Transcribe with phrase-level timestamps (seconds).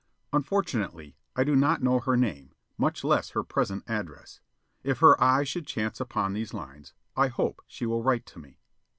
[0.33, 4.39] Unfortunately, I do not know her name, much less her present address.
[4.83, 8.57] If her eyes should chance upon these lines, I hope she will write to me.